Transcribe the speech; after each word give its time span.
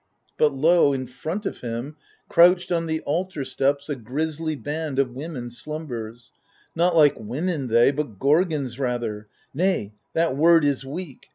But 0.35 0.51
lo, 0.51 0.93
in 0.93 1.05
front 1.05 1.45
of 1.45 1.61
him. 1.61 1.95
Crouched 2.27 2.71
on 2.71 2.87
the 2.87 3.01
altar 3.01 3.45
steps, 3.45 3.87
a 3.87 3.95
grisly 3.95 4.55
band 4.55 4.97
Of 4.97 5.11
women 5.11 5.51
slumbers— 5.51 6.31
not 6.75 6.95
like 6.95 7.19
women 7.19 7.67
they. 7.67 7.91
But 7.91 8.17
Gorgons 8.17 8.79
rather; 8.79 9.27
nay, 9.53 9.93
that 10.15 10.35
word 10.35 10.65
is 10.65 10.83
weak. 10.83 11.27